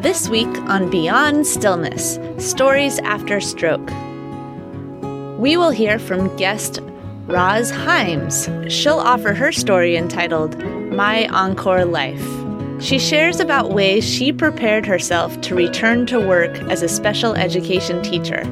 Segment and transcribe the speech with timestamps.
[0.00, 3.86] This week on Beyond Stillness Stories After Stroke.
[5.38, 6.80] We will hear from guest
[7.26, 8.70] Roz Himes.
[8.70, 10.56] She'll offer her story entitled
[10.90, 12.26] My Encore Life.
[12.82, 18.02] She shares about ways she prepared herself to return to work as a special education
[18.02, 18.42] teacher.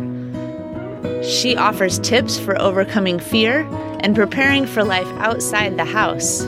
[1.25, 3.61] She offers tips for overcoming fear
[4.01, 6.43] and preparing for life outside the house.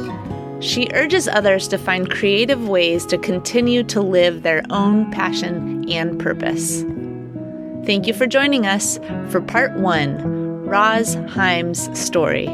[0.60, 6.20] She urges others to find creative ways to continue to live their own passion and
[6.20, 6.82] purpose.
[7.86, 10.18] Thank you for joining us for part one
[10.66, 12.44] Roz Himes' story.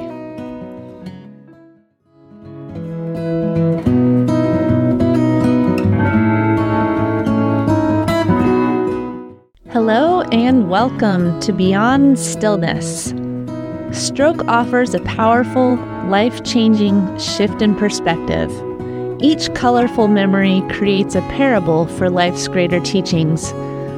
[9.72, 13.12] Hello and welcome to Beyond Stillness.
[13.90, 15.76] Stroke offers a powerful,
[16.10, 18.50] life changing shift in perspective.
[19.20, 23.52] Each colorful memory creates a parable for life's greater teachings,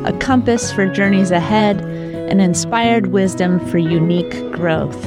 [0.05, 5.01] a compass for journeys ahead, and inspired wisdom for unique growth.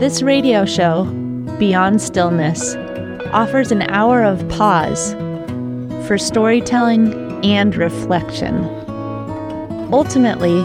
[0.00, 1.04] This radio show,
[1.58, 2.74] Beyond Stillness,
[3.32, 5.12] offers an hour of pause
[6.06, 7.12] for storytelling
[7.44, 8.64] and reflection.
[9.92, 10.64] Ultimately,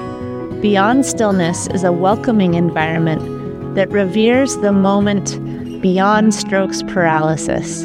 [0.62, 3.41] Beyond Stillness is a welcoming environment
[3.76, 5.40] that reveres the moment
[5.82, 7.82] beyond stroke's paralysis.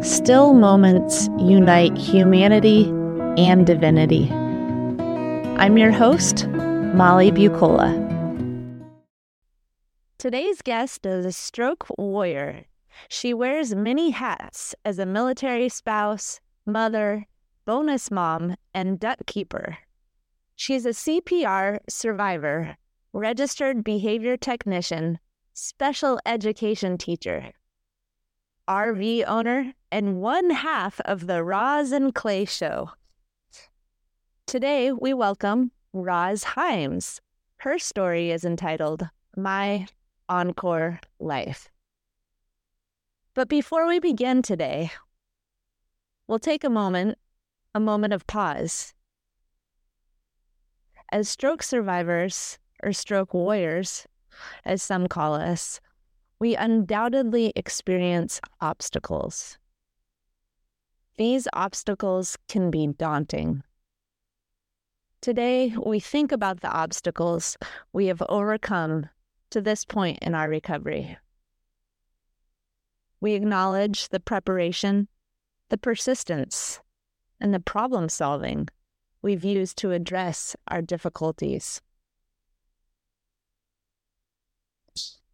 [0.00, 2.84] Still moments unite humanity
[3.38, 4.30] and divinity.
[5.58, 8.04] I'm your host, Molly Bucola.
[10.18, 12.64] Today's guest is a stroke warrior.
[13.08, 17.26] She wears many hats as a military spouse, mother,
[17.64, 19.78] bonus mom, and duck keeper.
[20.56, 22.76] She's a CPR survivor,
[23.14, 25.20] registered behavior technician,
[25.52, 27.52] special education teacher,
[28.68, 32.90] RV owner, and one half of the Roz and Clay Show.
[34.48, 37.20] Today, we welcome Roz Himes.
[37.58, 39.86] Her story is entitled My
[40.28, 41.68] Encore Life.
[43.32, 44.90] But before we begin today,
[46.26, 47.16] we'll take a moment,
[47.76, 48.92] a moment of pause
[51.12, 54.06] as stroke survivors, or stroke warriors,
[54.64, 55.80] as some call us,
[56.38, 59.58] we undoubtedly experience obstacles.
[61.16, 63.62] These obstacles can be daunting.
[65.20, 67.56] Today, we think about the obstacles
[67.92, 69.08] we have overcome
[69.50, 71.16] to this point in our recovery.
[73.20, 75.08] We acknowledge the preparation,
[75.70, 76.80] the persistence,
[77.40, 78.68] and the problem solving
[79.22, 81.80] we've used to address our difficulties.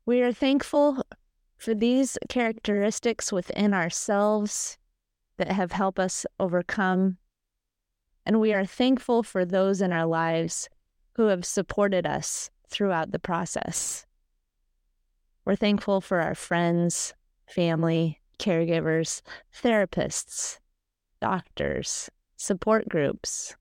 [0.07, 1.03] We are thankful
[1.57, 4.79] for these characteristics within ourselves
[5.37, 7.19] that have helped us overcome.
[8.25, 10.69] And we are thankful for those in our lives
[11.17, 14.07] who have supported us throughout the process.
[15.45, 17.15] We're thankful for our friends,
[17.47, 19.23] family, caregivers,
[19.63, 20.59] therapists,
[21.21, 23.55] doctors, support groups,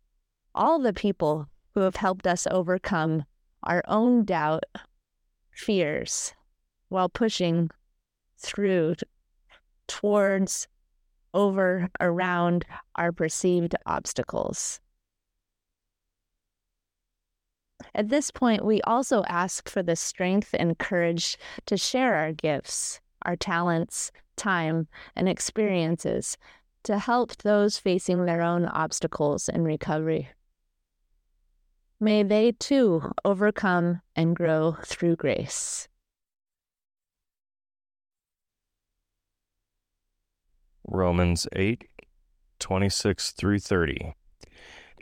[0.55, 3.25] all the people who have helped us overcome
[3.63, 4.63] our own doubt,
[5.59, 6.33] fears,
[6.87, 7.69] while pushing
[8.37, 8.95] through
[9.87, 10.67] towards,
[11.33, 12.65] over, around
[12.95, 14.79] our perceived obstacles.
[17.93, 23.01] At this point, we also ask for the strength and courage to share our gifts,
[23.23, 26.37] our talents, time, and experiences
[26.83, 30.29] to help those facing their own obstacles in recovery.
[32.01, 35.89] May they too overcome and grow through grace.
[40.87, 41.83] Romans 8
[42.59, 44.13] 26 through 30.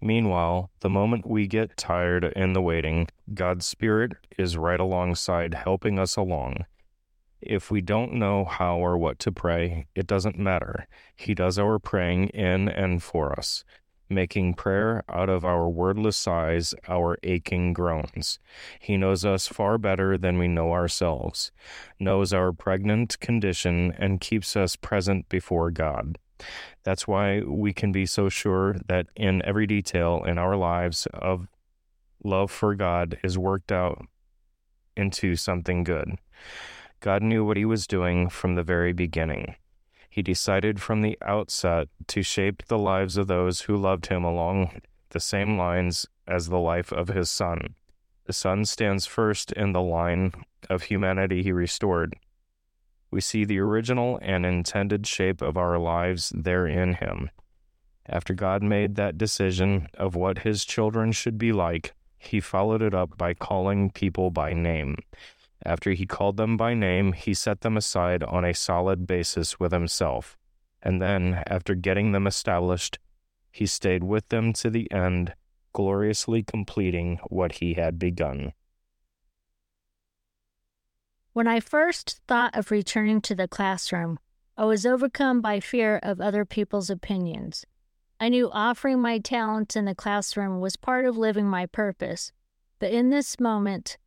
[0.02, 6.00] Meanwhile, the moment we get tired in the waiting, God's Spirit is right alongside helping
[6.00, 6.66] us along.
[7.42, 10.88] If we don't know how or what to pray, it doesn't matter.
[11.16, 13.64] He does our praying in and for us
[14.10, 18.40] making prayer out of our wordless sighs, our aching groans.
[18.80, 21.52] He knows us far better than we know ourselves,
[22.00, 26.18] knows our pregnant condition, and keeps us present before God.
[26.84, 31.48] That's why we can be so sure that in every detail in our lives of
[32.24, 34.06] love for God is worked out
[34.96, 36.18] into something good.
[37.00, 39.56] God knew what he was doing from the very beginning
[40.18, 44.82] he decided from the outset to shape the lives of those who loved him along
[45.12, 47.76] the same lines as the life of his son.
[48.26, 50.34] The son stands first in the line
[50.72, 52.16] of humanity he restored.
[53.12, 57.30] We see the original and intended shape of our lives there in him.
[58.08, 62.96] After God made that decision of what his children should be like, he followed it
[62.96, 64.98] up by calling people by name.
[65.68, 69.74] After he called them by name, he set them aside on a solid basis with
[69.74, 70.38] himself.
[70.82, 73.00] And then, after getting them established,
[73.52, 75.34] he stayed with them to the end,
[75.74, 78.54] gloriously completing what he had begun.
[81.34, 84.20] When I first thought of returning to the classroom,
[84.56, 87.66] I was overcome by fear of other people's opinions.
[88.22, 92.32] I knew offering my talents in the classroom was part of living my purpose,
[92.80, 93.98] but in this moment,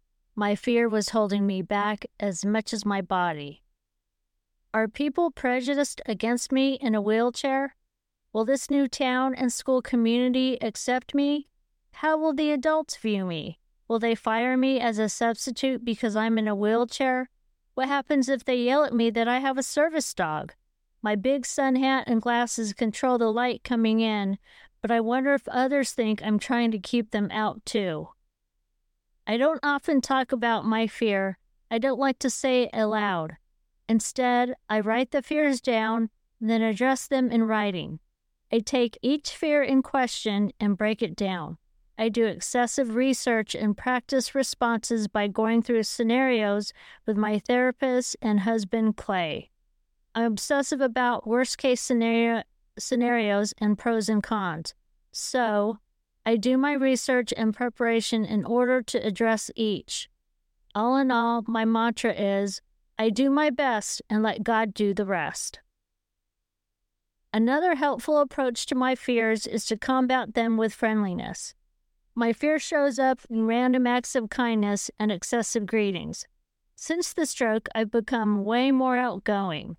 [0.40, 3.62] my fear was holding me back as much as my body.
[4.72, 7.76] Are people prejudiced against me in a wheelchair?
[8.32, 11.48] Will this new town and school community accept me?
[11.92, 13.58] How will the adults view me?
[13.86, 17.28] Will they fire me as a substitute because I'm in a wheelchair?
[17.74, 20.54] What happens if they yell at me that I have a service dog?
[21.02, 24.38] My big sun hat and glasses control the light coming in,
[24.80, 28.08] but I wonder if others think I'm trying to keep them out too.
[29.30, 31.38] I don't often talk about my fear.
[31.70, 33.36] I don't like to say it aloud.
[33.88, 36.10] Instead, I write the fears down,
[36.40, 38.00] then address them in writing.
[38.52, 41.58] I take each fear in question and break it down.
[41.96, 46.72] I do excessive research and practice responses by going through scenarios
[47.06, 49.50] with my therapist and husband, Clay.
[50.12, 52.42] I'm obsessive about worst case scenario,
[52.76, 54.74] scenarios and pros and cons.
[55.12, 55.78] So,
[56.30, 60.08] I do my research and preparation in order to address each.
[60.76, 62.62] All in all, my mantra is
[62.96, 65.58] I do my best and let God do the rest.
[67.34, 71.56] Another helpful approach to my fears is to combat them with friendliness.
[72.14, 76.26] My fear shows up in random acts of kindness and excessive greetings.
[76.76, 79.78] Since the stroke, I've become way more outgoing.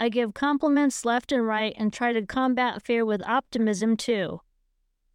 [0.00, 4.40] I give compliments left and right and try to combat fear with optimism too.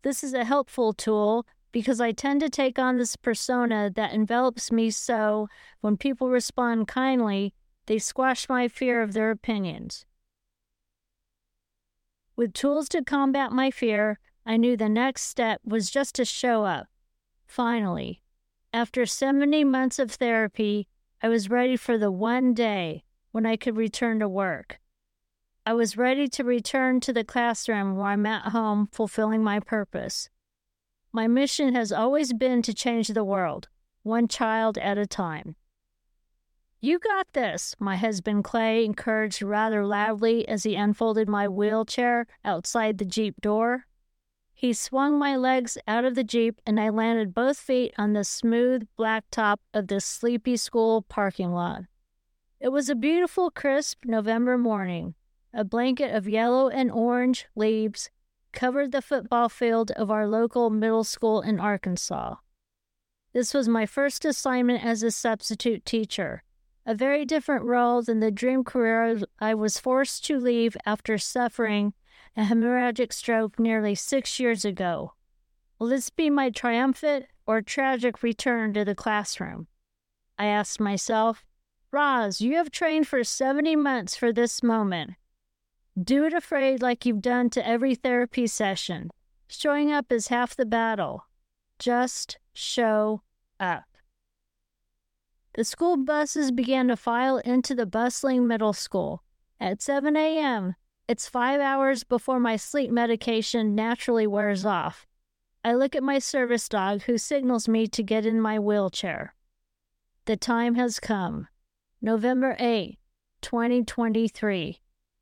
[0.02, 4.72] This is a helpful tool because I tend to take on this persona that envelops
[4.72, 5.48] me so
[5.82, 7.54] when people respond kindly,
[7.86, 10.06] they squash my fear of their opinions.
[12.36, 16.64] With tools to combat my fear, I knew the next step was just to show
[16.64, 16.88] up.
[17.46, 18.22] Finally,
[18.72, 20.88] after 70 months of therapy,
[21.22, 24.80] I was ready for the one day when I could return to work.
[25.70, 30.28] I was ready to return to the classroom where I'm at home fulfilling my purpose.
[31.12, 33.68] My mission has always been to change the world,
[34.02, 35.56] one child at a time.
[36.82, 42.98] You got this, my husband Clay encouraged rather loudly as he unfolded my wheelchair outside
[42.98, 43.86] the Jeep door.
[44.52, 48.24] He swung my legs out of the Jeep and I landed both feet on the
[48.24, 51.84] smooth black top of the sleepy school parking lot.
[52.60, 55.14] It was a beautiful, crisp November morning.
[55.54, 58.10] A blanket of yellow and orange leaves
[58.52, 62.36] covered the football field of our local middle school in Arkansas.
[63.34, 66.44] This was my first assignment as a substitute teacher,
[66.86, 71.94] a very different role than the dream career I was forced to leave after suffering
[72.36, 75.14] a hemorrhagic stroke nearly six years ago.
[75.78, 79.68] Will this be my triumphant or tragic return to the classroom?
[80.38, 81.44] I asked myself
[81.92, 85.16] Roz, you have trained for 70 months for this moment.
[86.02, 89.10] Do it afraid like you've done to every therapy session.
[89.48, 91.26] Showing up is half the battle.
[91.80, 93.24] Just show
[93.60, 93.86] up.
[95.54, 99.24] The school buses began to file into the bustling middle school.
[99.60, 100.76] At 7 a.m.,
[101.08, 105.08] it's five hours before my sleep medication naturally wears off.
[105.66, 109.34] I look at my service dog who signals me to get in my wheelchair.
[110.26, 111.48] The time has come.
[112.00, 113.00] November 8,
[113.42, 114.82] 2023.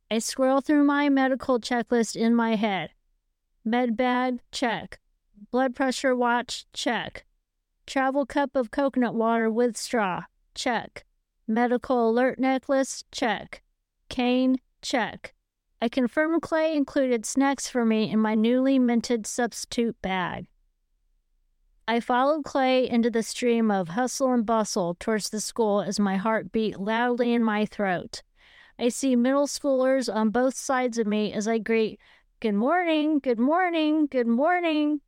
[0.09, 2.91] I scroll through my medical checklist in my head.
[3.65, 4.99] Med bag, check.
[5.51, 7.25] Blood pressure watch, check.
[7.85, 10.23] Travel cup of coconut water with straw,
[10.55, 11.05] check.
[11.45, 13.63] Medical alert necklace, check.
[14.07, 15.33] Cane, check.
[15.81, 20.47] I confirm Clay included snacks for me in my newly minted substitute bag.
[21.87, 26.17] I followed Clay into the stream of hustle and bustle towards the school as my
[26.17, 28.23] heart beat loudly in my throat.
[28.79, 31.99] I see middle schoolers on both sides of me as I greet,
[32.39, 35.01] Good morning, good morning, good morning.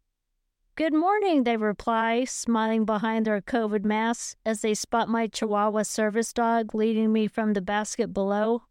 [0.75, 6.33] Good morning, they reply, smiling behind their COVID masks as they spot my Chihuahua service
[6.33, 8.63] dog leading me from the basket below.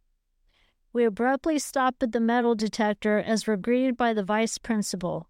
[0.92, 5.28] We abruptly stop at the metal detector as we're greeted by the vice principal.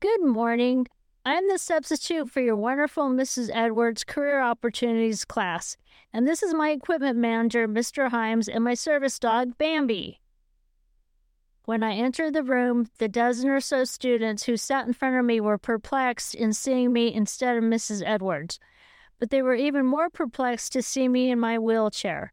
[0.00, 0.88] Good morning.
[1.24, 3.50] I'm the substitute for your wonderful Mrs.
[3.52, 5.76] Edwards Career Opportunities class,
[6.12, 8.10] and this is my equipment manager, Mr.
[8.10, 10.20] Himes, and my service dog, Bambi.
[11.64, 15.24] When I entered the room, the dozen or so students who sat in front of
[15.24, 18.02] me were perplexed in seeing me instead of Mrs.
[18.06, 18.58] Edwards,
[19.18, 22.32] but they were even more perplexed to see me in my wheelchair.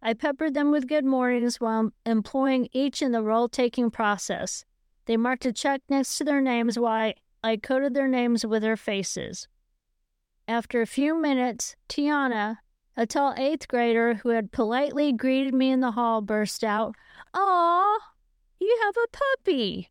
[0.00, 4.64] I peppered them with good mornings while employing each in the roll taking process.
[5.06, 7.14] They marked a check next to their names while I
[7.56, 9.46] coded their names with their faces.
[10.48, 12.58] After a few minutes, Tiana,
[12.96, 16.96] a tall eighth grader who had politely greeted me in the hall, burst out,
[17.34, 17.98] Aw,
[18.58, 19.90] you have a puppy!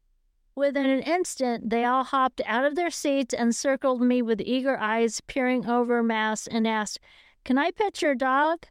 [0.55, 4.77] Within an instant, they all hopped out of their seats and circled me with eager
[4.77, 7.00] eyes peering over mass and asked,
[7.43, 8.65] Can I pet your dog?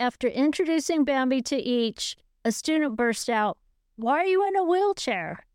[0.00, 3.58] After introducing Bambi to each, a student burst out,
[3.96, 5.46] Why are you in a wheelchair?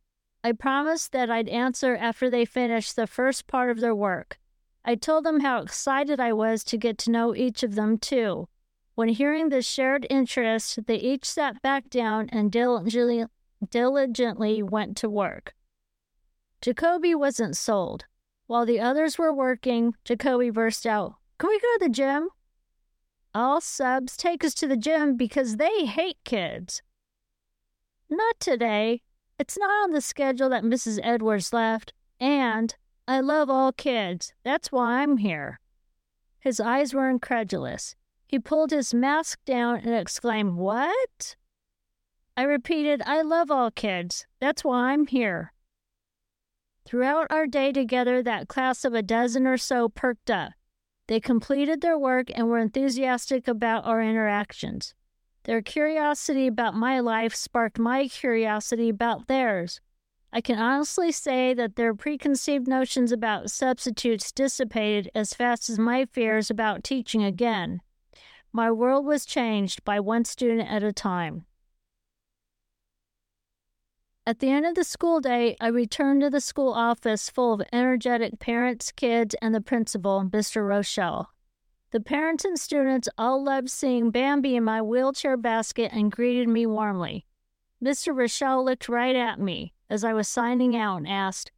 [0.50, 4.40] I promised that I'd answer after they finished the first part of their work.
[4.84, 8.48] I told them how excited I was to get to know each of them, too.
[8.96, 13.26] When hearing this shared interest, they each sat back down and diligently,
[13.70, 15.54] diligently went to work.
[16.62, 18.06] Jacoby wasn't sold.
[18.48, 22.30] While the others were working, Jacoby burst out, Can we go to the gym?
[23.36, 26.82] All subs take us to the gym because they hate kids.
[28.10, 29.04] Not today.
[29.40, 31.00] It's not on the schedule that Mrs.
[31.02, 32.76] Edwards left, and
[33.08, 34.34] I love all kids.
[34.44, 35.62] That's why I'm here.
[36.42, 37.96] His eyes were incredulous.
[38.28, 41.38] He pulled his mask down and exclaimed, What?
[42.36, 44.28] I repeated, I love all kids.
[44.42, 45.54] That's why I'm here.
[46.86, 50.52] Throughout our day together, that class of a dozen or so perked up.
[51.08, 54.94] They completed their work and were enthusiastic about our interactions.
[55.50, 59.82] Their curiosity about my life sparked my curiosity about theirs.
[60.32, 66.06] I can honestly say that their preconceived notions about substitutes dissipated as fast as my
[66.06, 67.82] fears about teaching again.
[68.54, 71.46] My world was changed by one student at a time.
[74.28, 77.68] At the end of the school day, I returned to the school office full of
[77.74, 80.68] energetic parents, kids, and the principal, Mr.
[80.68, 81.32] Rochelle.
[81.92, 86.68] The parents and students all loved seeing Bambi in my wheelchair basket and greeted me
[86.68, 87.26] warmly.
[87.84, 88.16] Mr.
[88.16, 91.52] Rochelle looked right at me as I was signing out and asked,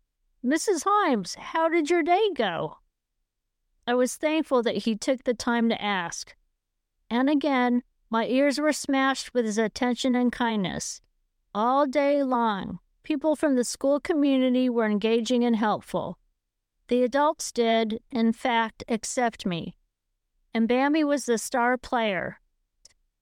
[0.43, 0.85] Mrs.
[0.85, 2.77] Himes, how did your day go?
[3.85, 6.33] I was thankful that he took the time to ask.
[7.09, 11.01] And again, my ears were smashed with his attention and kindness.
[11.53, 16.17] All day long, people from the school community were engaging and helpful.
[16.87, 19.75] The adults did, in fact, accept me.
[20.53, 22.39] And Bambi was the star player.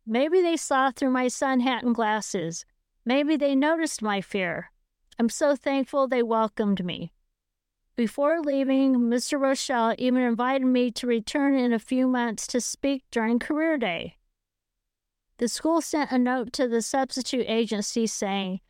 [0.05, 2.65] Maybe they saw through my sun hat and glasses.
[3.05, 4.71] Maybe they noticed my fear.
[5.19, 7.13] I'm so thankful they welcomed me.
[7.95, 9.39] Before leaving, Mr.
[9.39, 14.15] Rochelle even invited me to return in a few months to speak during Career Day.
[15.37, 18.61] The school sent a note to the substitute agency saying,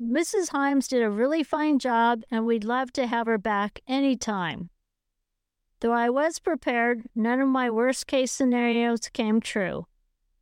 [0.00, 0.50] Mrs.
[0.50, 4.70] Himes did a really fine job and we'd love to have her back anytime.
[5.80, 9.86] Though I was prepared, none of my worst case scenarios came true.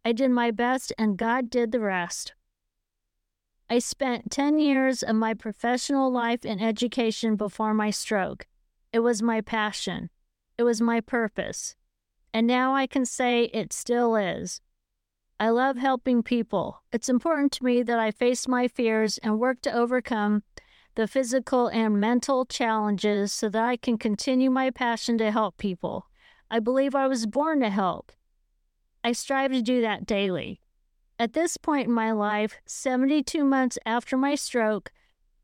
[0.05, 2.33] I did my best and God did the rest.
[3.69, 8.47] I spent 10 years of my professional life in education before my stroke.
[8.93, 10.09] It was my passion.
[10.57, 11.75] It was my purpose.
[12.33, 14.61] And now I can say it still is.
[15.39, 16.83] I love helping people.
[16.93, 20.45] It's important to me that I face my fears and work to overcome
[20.97, 26.07] the physical and mental challenges so that I can continue my passion to help people.
[26.51, 28.13] I believe I was born to help.
[29.05, 30.61] I strive to do that daily.
[31.19, 34.91] At this point in my life, 72 months after my stroke,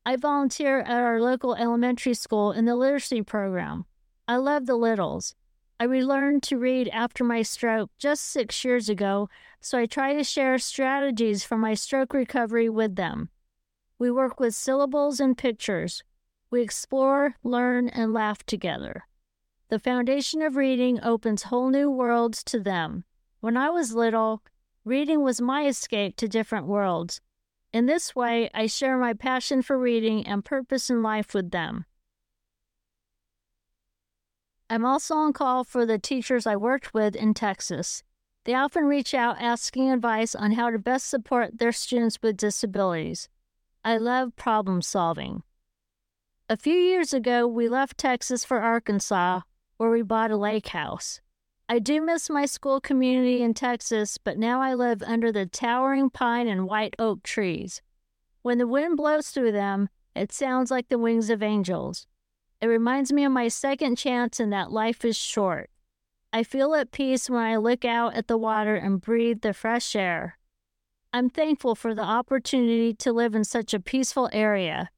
[0.05, 3.85] I volunteer at our local elementary school in the literacy program.
[4.27, 5.35] I love the littles.
[5.79, 9.29] I relearned to read after my stroke just six years ago,
[9.61, 13.31] so I try to share strategies for my stroke recovery with them.
[14.03, 16.03] We work with syllables and pictures.
[16.51, 19.05] We explore, learn, and laugh together.
[19.69, 23.05] The foundation of reading opens whole new worlds to them.
[23.39, 24.43] When I was little,
[24.85, 27.21] Reading was my escape to different worlds.
[27.73, 31.85] In this way, I share my passion for reading and purpose in life with them.
[34.69, 38.03] I'm also on call for the teachers I worked with in Texas.
[38.47, 43.29] They often reach out asking advice on how to best support their students with disabilities.
[43.85, 45.43] I love problem solving.
[46.49, 49.41] A few years ago, we left Texas for Arkansas,
[49.77, 51.21] where we bought a lake house.
[51.69, 56.11] I do miss my school community in Texas, but now I live under the towering
[56.11, 57.83] pine and white oak trees.
[58.43, 62.07] When the wind blows through them, it sounds like the wings of angels.
[62.61, 65.71] It reminds me of my second chance and that life is short.
[66.33, 69.97] I feel at peace when I look out at the water and breathe the fresh
[69.97, 70.39] air.
[71.15, 74.89] I'm thankful for the opportunity to live in such a peaceful area.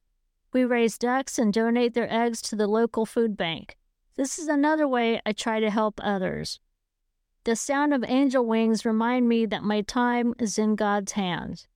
[0.53, 3.75] We raise ducks and donate their eggs to the local food bank.
[4.15, 6.61] This is another way I try to help others.
[7.43, 11.67] The sound of angel wings remind me that my time is in God's hands.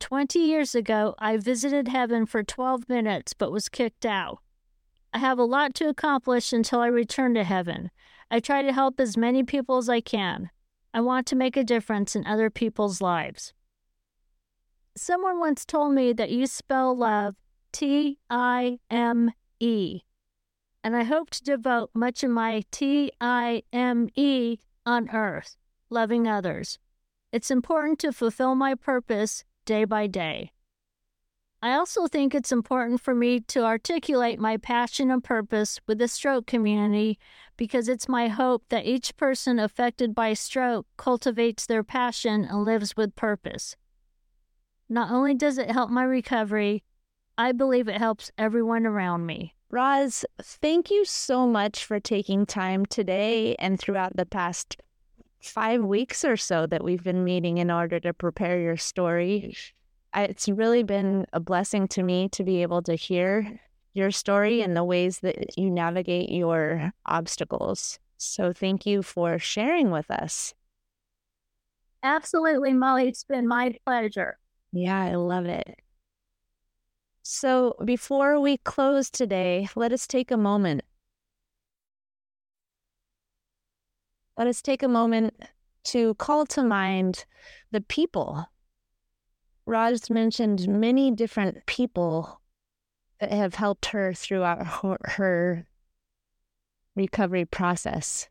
[0.00, 4.38] 20 years ago, I visited heaven for 12 minutes but was kicked out.
[5.12, 7.90] I have a lot to accomplish until I return to heaven.
[8.30, 10.48] I try to help as many people as I can.
[10.94, 13.52] I want to make a difference in other people's lives.
[14.98, 17.34] Someone once told me that you spell love
[17.70, 20.00] T I M E,
[20.82, 25.58] and I hope to devote much of my T I M E on earth,
[25.90, 26.78] loving others.
[27.30, 30.52] It's important to fulfill my purpose day by day.
[31.60, 36.08] I also think it's important for me to articulate my passion and purpose with the
[36.08, 37.18] stroke community
[37.58, 42.96] because it's my hope that each person affected by stroke cultivates their passion and lives
[42.96, 43.76] with purpose.
[44.88, 46.84] Not only does it help my recovery,
[47.36, 49.54] I believe it helps everyone around me.
[49.70, 54.76] Roz, thank you so much for taking time today and throughout the past
[55.42, 59.56] five weeks or so that we've been meeting in order to prepare your story.
[60.14, 63.60] It's really been a blessing to me to be able to hear
[63.92, 67.98] your story and the ways that you navigate your obstacles.
[68.18, 70.54] So, thank you for sharing with us.
[72.02, 73.08] Absolutely, Molly.
[73.08, 74.38] It's been my pleasure.
[74.76, 75.80] Yeah, I love it.
[77.22, 80.82] So, before we close today, let us take a moment.
[84.36, 85.32] Let us take a moment
[85.84, 87.24] to call to mind
[87.70, 88.50] the people.
[89.64, 92.42] Roz mentioned many different people
[93.18, 95.66] that have helped her throughout her, her
[96.94, 98.28] recovery process.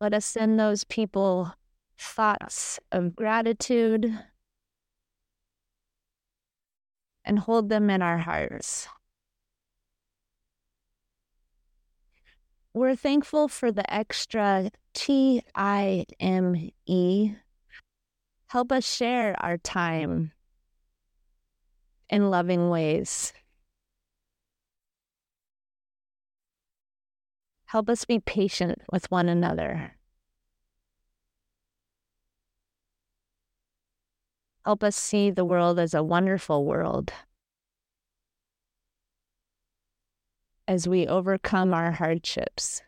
[0.00, 1.52] Let us send those people
[1.98, 4.18] thoughts of gratitude
[7.22, 8.88] and hold them in our hearts.
[12.72, 17.32] We're thankful for the extra T I M E.
[18.46, 20.32] Help us share our time
[22.08, 23.34] in loving ways.
[27.70, 29.94] Help us be patient with one another.
[34.64, 37.12] Help us see the world as a wonderful world.
[40.66, 42.82] As we overcome our hardships.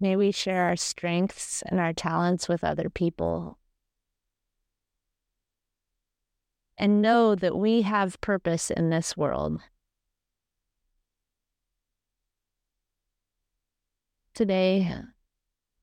[0.00, 3.58] May we share our strengths and our talents with other people.
[6.78, 9.60] And know that we have purpose in this world.
[14.34, 14.92] Today,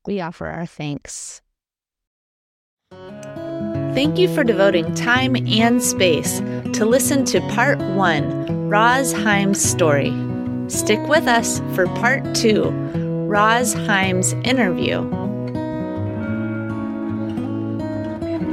[0.06, 1.42] we offer our thanks.
[3.94, 6.40] Thank you for devoting time and space
[6.72, 10.12] to listen to part one, Roz Himes' story.
[10.68, 12.70] Stick with us for part two,
[13.28, 15.23] Roz Himes' interview.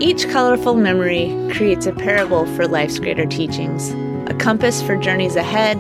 [0.01, 3.91] Each colorful memory creates a parable for life's greater teachings,
[4.31, 5.77] a compass for journeys ahead,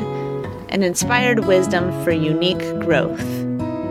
[0.69, 3.19] and inspired wisdom for unique growth.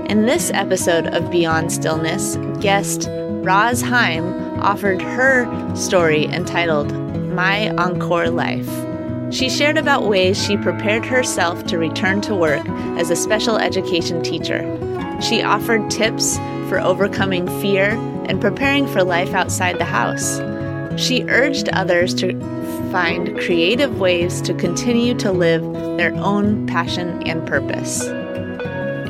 [0.08, 6.92] In this episode of Beyond Stillness, guest Roz Himes offered her story entitled
[7.34, 8.70] My Encore Life.
[9.34, 12.64] She shared about ways she prepared herself to return to work
[13.00, 14.60] as a special education teacher.
[15.20, 16.38] She offered tips
[16.68, 17.96] for overcoming fear
[18.30, 20.38] and preparing for life outside the house.
[20.96, 22.38] She urged others to
[22.92, 25.64] find creative ways to continue to live
[25.96, 28.04] their own passion and purpose.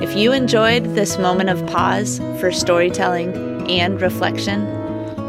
[0.02, 4.64] If you enjoyed this moment of pause for storytelling and reflection,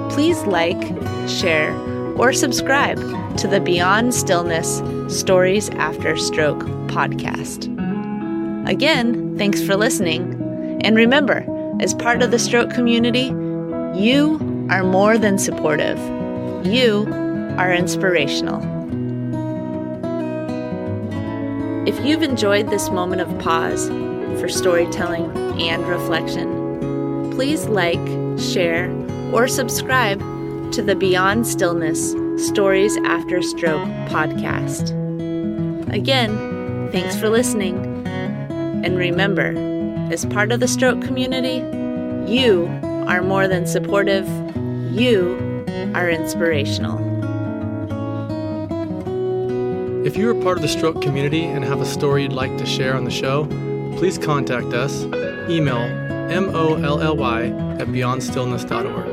[0.10, 0.82] please like,
[1.27, 1.75] share,
[2.17, 2.97] or subscribe
[3.39, 4.82] to the Beyond Stillness
[5.13, 7.67] Stories After Stroke podcast.
[8.69, 10.80] Again, thanks for listening.
[10.82, 11.45] And remember,
[11.82, 13.34] as part of the stroke community,
[14.02, 15.98] you are more than supportive.
[16.66, 17.08] You
[17.58, 18.62] are inspirational.
[21.88, 23.90] If you've enjoyed this moment of pause
[24.40, 28.00] for storytelling and reflection, please like,
[28.40, 28.90] share,
[29.32, 30.20] or subscribe
[30.74, 32.16] to the Beyond Stillness
[32.48, 34.98] Stories After Stroke podcast.
[35.94, 38.08] Again, thanks for listening.
[38.08, 39.54] And remember,
[40.12, 41.58] as part of the stroke community,
[42.32, 42.68] you
[43.08, 44.28] are more than supportive,
[44.92, 47.00] you are inspirational.
[50.06, 52.66] If you are part of the stroke community and have a story you'd like to
[52.66, 53.46] share on the show,
[53.98, 55.04] please contact us.
[55.50, 55.88] Email
[57.16, 59.11] molly at beyondstillness.org.